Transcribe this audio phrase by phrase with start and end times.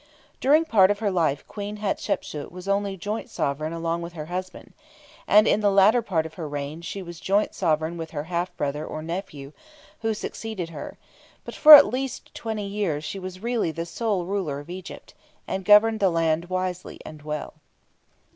[0.39, 4.73] During part of her life Queen Hatshepsut was only joint sovereign along with her husband,
[5.27, 8.57] and in the latter part of her reign she was joint sovereign with her half
[8.57, 9.53] brother or nephew,
[9.99, 10.97] who succeeded her;
[11.45, 15.13] but for at least twenty years she was really the sole ruler of Egypt,
[15.47, 17.53] and governed the land wisely and well.